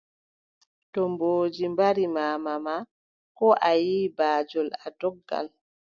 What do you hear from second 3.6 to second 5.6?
a yiʼi baajol, a doggan.